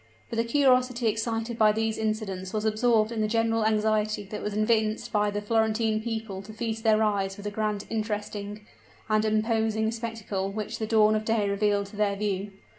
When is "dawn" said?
10.87-11.13